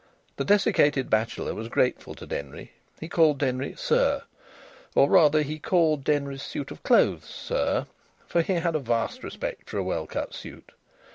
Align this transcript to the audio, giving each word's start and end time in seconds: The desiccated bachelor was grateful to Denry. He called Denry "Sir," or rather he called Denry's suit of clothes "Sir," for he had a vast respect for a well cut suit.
The 0.37 0.45
desiccated 0.45 1.11
bachelor 1.11 1.53
was 1.53 1.67
grateful 1.67 2.15
to 2.15 2.25
Denry. 2.25 2.71
He 2.99 3.07
called 3.07 3.37
Denry 3.37 3.75
"Sir," 3.77 4.23
or 4.95 5.07
rather 5.07 5.43
he 5.43 5.59
called 5.59 6.03
Denry's 6.03 6.41
suit 6.41 6.71
of 6.71 6.81
clothes 6.81 7.25
"Sir," 7.29 7.85
for 8.25 8.41
he 8.41 8.53
had 8.53 8.73
a 8.73 8.79
vast 8.79 9.23
respect 9.23 9.69
for 9.69 9.77
a 9.77 9.83
well 9.83 10.07
cut 10.07 10.33
suit. 10.33 10.71